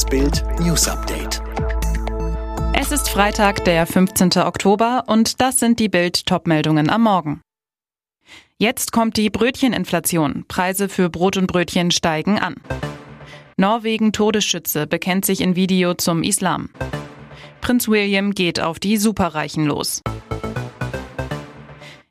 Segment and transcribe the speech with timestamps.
[0.00, 1.42] Das Bild News Update.
[2.72, 4.30] Es ist Freitag, der 15.
[4.38, 7.42] Oktober und das sind die Bild Topmeldungen am Morgen.
[8.56, 10.46] Jetzt kommt die Brötcheninflation.
[10.48, 12.54] Preise für Brot und Brötchen steigen an.
[13.58, 16.70] Norwegen Todesschütze bekennt sich in Video zum Islam.
[17.60, 20.00] Prinz William geht auf die Superreichen los.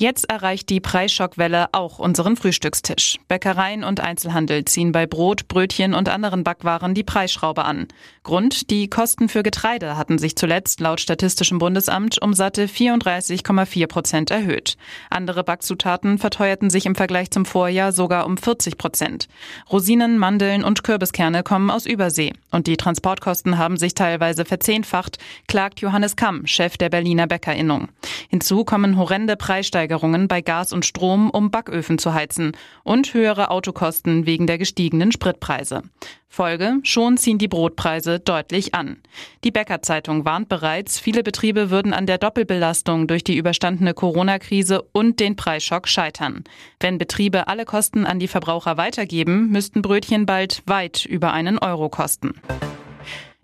[0.00, 3.18] Jetzt erreicht die Preisschockwelle auch unseren Frühstückstisch.
[3.28, 7.86] Bäckereien und Einzelhandel ziehen bei Brot, Brötchen und anderen Backwaren die Preisschraube an.
[8.22, 14.30] Grund, die Kosten für Getreide hatten sich zuletzt laut Statistischem Bundesamt um satte 34,4 Prozent
[14.30, 14.78] erhöht.
[15.10, 19.28] Andere Backzutaten verteuerten sich im Vergleich zum Vorjahr sogar um 40 Prozent.
[19.70, 22.32] Rosinen, Mandeln und Kürbiskerne kommen aus Übersee.
[22.50, 27.88] Und die Transportkosten haben sich teilweise verzehnfacht, klagt Johannes Kamm, Chef der Berliner Bäckerinnung.
[28.30, 32.52] Hinzu kommen horrende Preissteigerungen Preissteigerungen bei Gas und Strom, um Backöfen zu heizen
[32.84, 35.82] und höhere Autokosten wegen der gestiegenen Spritpreise.
[36.28, 38.98] Folge, schon ziehen die Brotpreise deutlich an.
[39.42, 45.18] Die Bäckerzeitung warnt bereits, viele Betriebe würden an der Doppelbelastung durch die überstandene Corona-Krise und
[45.18, 46.44] den Preisschock scheitern.
[46.78, 51.88] Wenn Betriebe alle Kosten an die Verbraucher weitergeben, müssten Brötchen bald weit über einen Euro
[51.88, 52.34] kosten.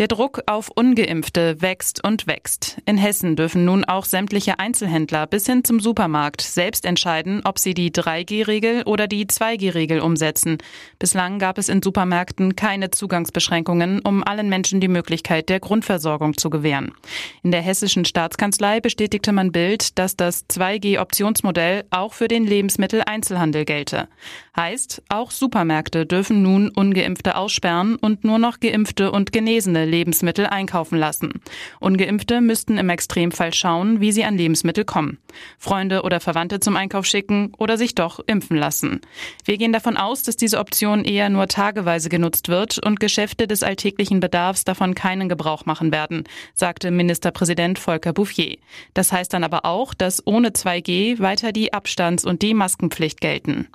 [0.00, 2.78] Der Druck auf ungeimpfte wächst und wächst.
[2.86, 7.74] In Hessen dürfen nun auch sämtliche Einzelhändler bis hin zum Supermarkt selbst entscheiden, ob sie
[7.74, 10.56] die 3G-Regel oder die 2G-Regel umsetzen.
[10.98, 16.48] Bislang gab es in Supermärkten keine Zugangsbeschränkungen, um allen Menschen die Möglichkeit der Grundversorgung zu
[16.48, 16.94] gewähren.
[17.42, 24.08] In der hessischen Staatskanzlei bestätigte man Bild, dass das 2G-Optionsmodell auch für den Lebensmitteleinzelhandel gelte.
[24.56, 30.98] Heißt, auch Supermärkte dürfen nun ungeimpfte aussperren und nur noch geimpfte und Genesene Lebensmittel einkaufen
[30.98, 31.40] lassen.
[31.80, 35.18] Ungeimpfte müssten im Extremfall schauen, wie sie an Lebensmittel kommen.
[35.58, 39.00] Freunde oder Verwandte zum Einkauf schicken oder sich doch impfen lassen.
[39.44, 43.62] Wir gehen davon aus, dass diese Option eher nur tageweise genutzt wird und Geschäfte des
[43.62, 48.56] alltäglichen Bedarfs davon keinen Gebrauch machen werden, sagte Ministerpräsident Volker Bouffier.
[48.94, 53.68] Das heißt dann aber auch, dass ohne 2G weiter die Abstands- und die Maskenpflicht gelten.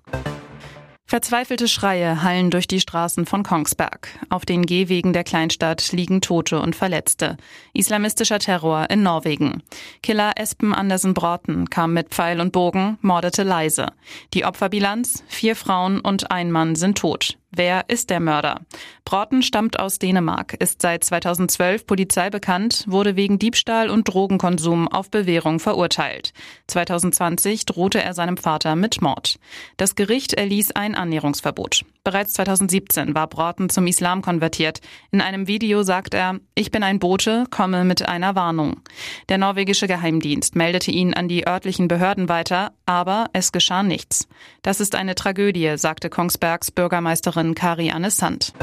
[1.07, 4.07] Verzweifelte Schreie hallen durch die Straßen von Kongsberg.
[4.29, 7.37] Auf den Gehwegen der Kleinstadt liegen Tote und Verletzte.
[7.73, 9.61] Islamistischer Terror in Norwegen.
[10.01, 13.89] Killer Espen Andersen Broughton kam mit Pfeil und Bogen, mordete leise.
[14.33, 15.23] Die Opferbilanz?
[15.27, 17.37] Vier Frauen und ein Mann sind tot.
[17.57, 18.59] Wer ist der Mörder?
[19.05, 25.09] Broughton stammt aus Dänemark, ist seit 2012 Polizei bekannt, wurde wegen Diebstahl und Drogenkonsum auf
[25.09, 26.33] Bewährung verurteilt.
[26.67, 29.39] 2020 drohte er seinem Vater mit Mord.
[29.77, 31.85] Das Gericht erließ ein Annäherungsverbot.
[32.03, 34.81] Bereits 2017 war Broughton zum Islam konvertiert.
[35.11, 38.81] In einem Video sagt er, ich bin ein Bote, komme mit einer Warnung.
[39.29, 44.27] Der norwegische Geheimdienst meldete ihn an die örtlichen Behörden weiter, aber es geschah nichts.
[44.61, 48.53] Das ist eine Tragödie, sagte Kongsbergs Bürgermeisterin Autorin Kari Anne Sand.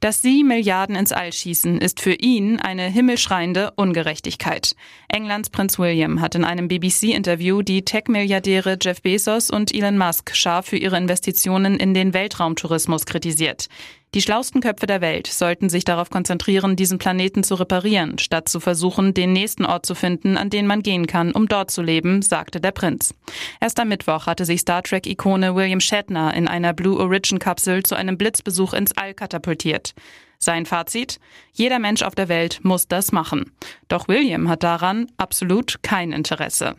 [0.00, 4.76] Dass sie Milliarden ins All schießen, ist für ihn eine himmelschreiende Ungerechtigkeit.
[5.08, 10.66] Englands Prinz William hat in einem BBC-Interview die Tech-Milliardäre Jeff Bezos und Elon Musk scharf
[10.66, 13.68] für ihre Investitionen in den Weltraumtourismus kritisiert.
[14.14, 18.58] Die schlausten Köpfe der Welt sollten sich darauf konzentrieren, diesen Planeten zu reparieren, statt zu
[18.58, 22.22] versuchen, den nächsten Ort zu finden, an den man gehen kann, um dort zu leben,
[22.22, 23.14] sagte der Prinz.
[23.60, 28.16] Erst am Mittwoch hatte sich Star Trek-Ikone William Shatner in einer Blue Origin-Kapsel zu einem
[28.16, 29.94] Blitzbesuch ins All katapultiert.
[30.38, 31.18] Sein Fazit?
[31.52, 33.52] Jeder Mensch auf der Welt muss das machen.
[33.88, 36.76] Doch William hat daran absolut kein Interesse.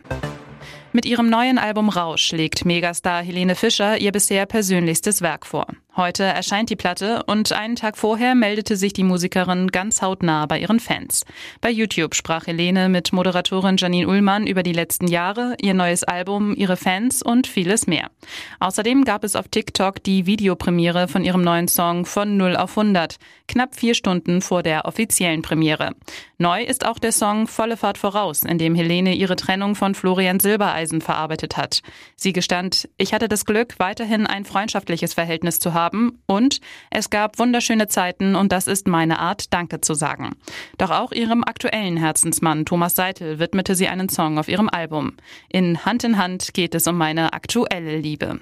[0.92, 5.68] Mit ihrem neuen Album Rausch legt Megastar Helene Fischer ihr bisher persönlichstes Werk vor.
[5.96, 10.60] Heute erscheint die Platte und einen Tag vorher meldete sich die Musikerin ganz hautnah bei
[10.60, 11.24] ihren Fans.
[11.60, 16.54] Bei YouTube sprach Helene mit Moderatorin Janine Ullmann über die letzten Jahre, ihr neues Album,
[16.54, 18.08] ihre Fans und vieles mehr.
[18.60, 23.16] Außerdem gab es auf TikTok die Videopremiere von ihrem neuen Song von 0 auf 100,
[23.48, 25.96] knapp vier Stunden vor der offiziellen Premiere.
[26.38, 30.38] Neu ist auch der Song Volle Fahrt voraus, in dem Helene ihre Trennung von Florian
[30.38, 31.82] Silbereisen verarbeitet hat.
[32.14, 36.60] Sie gestand, ich hatte das Glück, weiterhin ein freundschaftliches Verhältnis zu haben haben und
[36.90, 40.36] es gab wunderschöne Zeiten und das ist meine Art, Danke zu sagen.
[40.78, 45.12] Doch auch ihrem aktuellen Herzensmann Thomas Seitel widmete sie einen Song auf ihrem Album.
[45.48, 48.40] In Hand in Hand geht es um meine aktuelle Liebe.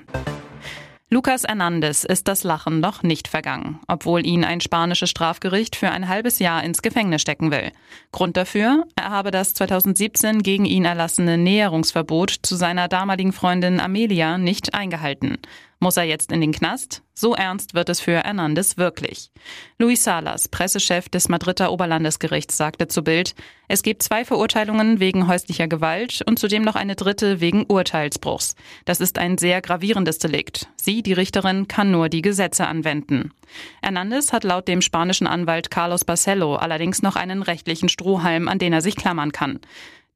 [1.11, 6.07] Lucas Hernandez ist das Lachen noch nicht vergangen, obwohl ihn ein spanisches Strafgericht für ein
[6.07, 7.73] halbes Jahr ins Gefängnis stecken will.
[8.13, 14.37] Grund dafür, er habe das 2017 gegen ihn erlassene Näherungsverbot zu seiner damaligen Freundin Amelia
[14.37, 15.39] nicht eingehalten.
[15.81, 17.03] Muss er jetzt in den Knast?
[17.15, 19.31] So ernst wird es für Hernandez wirklich.
[19.79, 23.37] Luis Salas, Pressechef des Madrider Oberlandesgerichts, sagte zu Bild,
[23.69, 28.57] es gibt zwei Verurteilungen wegen häuslicher Gewalt und zudem noch eine dritte wegen Urteilsbruchs.
[28.87, 30.69] Das ist ein sehr gravierendes Delikt.
[30.75, 33.33] Sie, die Richterin, kann nur die Gesetze anwenden.
[33.81, 38.73] Hernandez hat laut dem spanischen Anwalt Carlos Barcelo allerdings noch einen rechtlichen Strohhalm, an den
[38.73, 39.61] er sich klammern kann.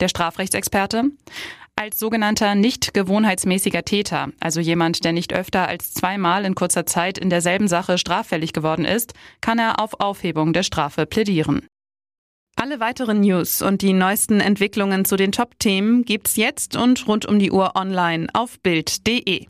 [0.01, 1.05] Der Strafrechtsexperte?
[1.83, 7.19] Als sogenannter nicht gewohnheitsmäßiger Täter, also jemand, der nicht öfter als zweimal in kurzer Zeit
[7.19, 11.67] in derselben Sache straffällig geworden ist, kann er auf Aufhebung der Strafe plädieren.
[12.55, 17.41] Alle weiteren News und die neuesten Entwicklungen zu den Top-Themen gibt's jetzt und rund um
[17.41, 19.47] die Uhr online auf Bild.de.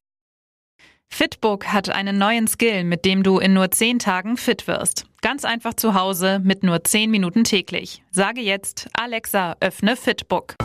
[1.10, 5.04] Fitbook hat einen neuen Skill, mit dem du in nur 10 Tagen fit wirst.
[5.20, 8.02] Ganz einfach zu Hause mit nur 10 Minuten täglich.
[8.10, 10.56] Sage jetzt, Alexa, öffne Fitbook.